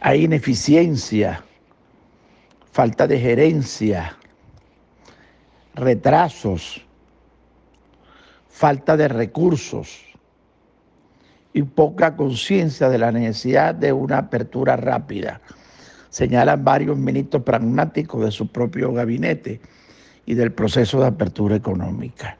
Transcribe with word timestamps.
Hay 0.00 0.24
ineficiencia, 0.24 1.44
falta 2.70 3.06
de 3.06 3.18
gerencia, 3.18 4.18
retrasos, 5.74 6.84
falta 8.48 8.96
de 8.96 9.08
recursos 9.08 10.04
y 11.52 11.62
poca 11.62 12.16
conciencia 12.16 12.88
de 12.88 12.98
la 12.98 13.12
necesidad 13.12 13.74
de 13.74 13.92
una 13.92 14.18
apertura 14.18 14.76
rápida. 14.76 15.40
Señalan 16.10 16.64
varios 16.64 16.98
ministros 16.98 17.42
pragmáticos 17.42 18.24
de 18.24 18.30
su 18.30 18.48
propio 18.48 18.92
gabinete 18.92 19.60
y 20.26 20.34
del 20.34 20.52
proceso 20.52 21.00
de 21.00 21.06
apertura 21.06 21.56
económica, 21.56 22.38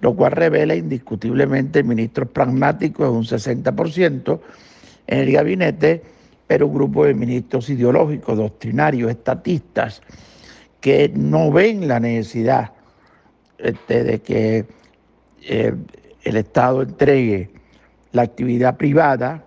lo 0.00 0.14
cual 0.14 0.32
revela 0.32 0.74
indiscutiblemente 0.74 1.82
ministros 1.82 2.28
pragmáticos 2.28 3.10
un 3.10 3.24
60% 3.24 4.40
en 5.06 5.18
el 5.18 5.32
gabinete, 5.32 6.02
pero 6.46 6.66
un 6.66 6.74
grupo 6.74 7.04
de 7.04 7.14
ministros 7.14 7.68
ideológicos, 7.70 8.36
doctrinarios, 8.36 9.10
estatistas, 9.10 10.02
que 10.80 11.10
no 11.14 11.50
ven 11.50 11.88
la 11.88 12.00
necesidad 12.00 12.72
este, 13.58 14.04
de 14.04 14.20
que 14.20 14.66
eh, 15.42 15.74
el 16.22 16.36
Estado 16.36 16.82
entregue 16.82 17.50
la 18.12 18.22
actividad 18.22 18.76
privada, 18.76 19.44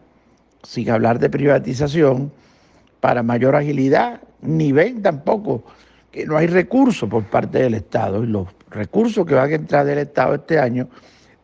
sin 0.64 0.90
hablar 0.90 1.20
de 1.20 1.30
privatización, 1.30 2.32
para 3.00 3.24
mayor 3.24 3.56
agilidad, 3.56 4.22
ni 4.42 4.72
ven 4.72 5.02
tampoco 5.02 5.64
que 6.12 6.26
no 6.26 6.38
hay 6.38 6.48
recursos 6.48 7.10
por 7.10 7.24
parte 7.24 7.60
del 7.60 7.74
Estado 7.74 8.24
y 8.24 8.28
los 8.28 8.48
recursos 8.72 9.26
que 9.26 9.36
van 9.36 9.52
a 9.52 9.56
entrar 9.56 9.86
del 9.86 10.00
Estado 10.00 10.36
este 10.36 10.60
año 10.60 10.90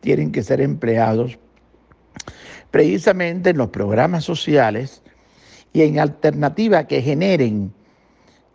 tienen 0.00 0.32
que 0.32 0.42
ser 0.42 0.60
empleados 0.60 1.38
precisamente 2.70 3.50
en 3.50 3.58
los 3.58 3.68
programas 3.68 4.24
sociales 4.24 5.02
y 5.72 5.82
en 5.82 5.98
alternativas 5.98 6.86
que 6.86 7.02
generen 7.02 7.72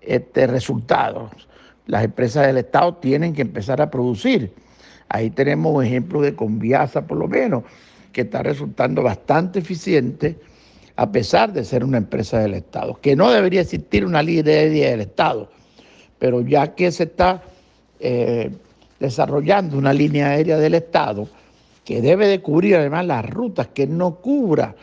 este, 0.01 0.47
resultados. 0.47 1.47
Las 1.85 2.03
empresas 2.03 2.47
del 2.47 2.57
Estado 2.57 2.95
tienen 2.95 3.33
que 3.33 3.41
empezar 3.41 3.81
a 3.81 3.89
producir. 3.89 4.53
Ahí 5.09 5.29
tenemos 5.29 5.73
un 5.75 5.83
ejemplo 5.83 6.21
de 6.21 6.35
Conviasa, 6.35 7.05
por 7.05 7.17
lo 7.17 7.27
menos, 7.27 7.63
que 8.11 8.21
está 8.21 8.41
resultando 8.41 9.03
bastante 9.03 9.59
eficiente 9.59 10.39
a 10.95 11.11
pesar 11.11 11.51
de 11.51 11.65
ser 11.65 11.83
una 11.83 11.97
empresa 11.97 12.39
del 12.39 12.53
Estado. 12.53 12.99
Que 13.01 13.15
no 13.15 13.31
debería 13.31 13.61
existir 13.61 14.05
una 14.05 14.23
línea 14.23 14.43
del 14.43 15.01
Estado, 15.01 15.49
pero 16.19 16.41
ya 16.41 16.73
que 16.75 16.91
se 16.91 17.03
está 17.03 17.43
eh, 18.05 18.51
desarrollando 18.99 19.77
una 19.77 19.93
línea 19.93 20.27
aérea 20.27 20.57
del 20.57 20.73
Estado 20.73 21.25
que 21.85 22.01
debe 22.01 22.27
de 22.27 22.41
cubrir 22.41 22.75
además 22.75 23.05
las 23.05 23.29
rutas 23.29 23.69
que 23.69 23.87
no 23.87 24.15
cubra 24.15 24.75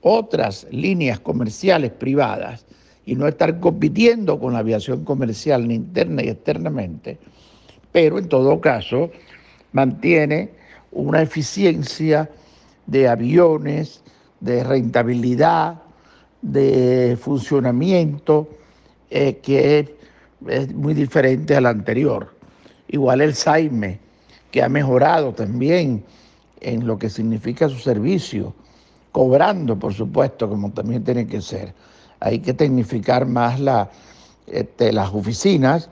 otras 0.00 0.66
líneas 0.72 1.20
comerciales 1.20 1.92
privadas 1.92 2.66
y 3.04 3.14
no 3.14 3.28
estar 3.28 3.60
compitiendo 3.60 4.40
con 4.40 4.52
la 4.52 4.58
aviación 4.58 5.04
comercial 5.04 5.68
ni 5.68 5.76
interna 5.76 6.24
y 6.24 6.28
externamente, 6.28 7.18
pero 7.92 8.18
en 8.18 8.28
todo 8.28 8.60
caso 8.60 9.12
mantiene 9.70 10.50
una 10.90 11.22
eficiencia 11.22 12.28
de 12.86 13.06
aviones, 13.06 14.02
de 14.40 14.64
rentabilidad, 14.64 15.82
de 16.42 17.16
funcionamiento, 17.20 18.48
eh, 19.08 19.38
que 19.40 19.96
es 20.48 20.74
muy 20.74 20.94
diferente 20.94 21.54
al 21.54 21.66
anterior. 21.66 22.35
Igual 22.88 23.20
el 23.20 23.34
Saime, 23.34 23.98
que 24.50 24.62
ha 24.62 24.68
mejorado 24.68 25.32
también 25.32 26.04
en 26.60 26.86
lo 26.86 26.98
que 26.98 27.10
significa 27.10 27.68
su 27.68 27.78
servicio, 27.78 28.54
cobrando, 29.12 29.78
por 29.78 29.94
supuesto, 29.94 30.48
como 30.48 30.70
también 30.70 31.04
tiene 31.04 31.26
que 31.26 31.40
ser. 31.40 31.74
Hay 32.20 32.38
que 32.38 32.54
tecnificar 32.54 33.26
más 33.26 33.60
este, 34.46 34.92
las 34.92 35.12
oficinas, 35.12 35.88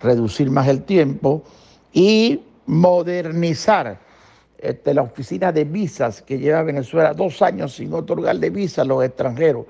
reducir 0.00 0.50
más 0.50 0.68
el 0.68 0.82
tiempo 0.82 1.42
y 1.92 2.40
modernizar 2.66 3.98
este, 4.58 4.94
la 4.94 5.02
oficina 5.02 5.52
de 5.52 5.64
visas 5.64 6.22
que 6.22 6.38
lleva 6.38 6.62
Venezuela 6.62 7.14
dos 7.14 7.42
años 7.42 7.74
sin 7.74 7.92
otorgarle 7.94 8.50
visas 8.50 8.80
a 8.80 8.84
los 8.84 9.04
extranjeros 9.04 9.66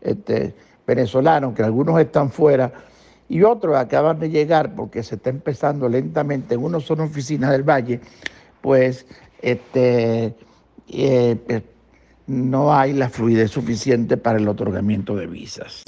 este, 0.00 0.54
venezolanos, 0.86 1.54
que 1.54 1.62
algunos 1.62 2.00
están 2.00 2.30
fuera 2.30 2.72
y 3.28 3.42
otros 3.42 3.76
acaban 3.76 4.18
de 4.18 4.30
llegar 4.30 4.74
porque 4.74 5.02
se 5.02 5.16
está 5.16 5.30
empezando 5.30 5.88
lentamente, 5.88 6.54
en 6.54 6.62
unos 6.62 6.84
son 6.84 7.00
oficinas 7.00 7.50
del 7.50 7.62
Valle, 7.62 8.00
pues 8.60 9.06
este, 9.40 10.34
eh, 10.88 11.36
pues, 11.46 11.62
no 12.26 12.74
hay 12.74 12.92
la 12.92 13.08
fluidez 13.08 13.50
suficiente 13.50 14.16
para 14.16 14.38
el 14.38 14.48
otorgamiento 14.48 15.16
de 15.16 15.26
visas. 15.26 15.82